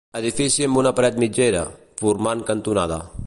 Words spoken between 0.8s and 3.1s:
una paret mitgera, formant cantonada.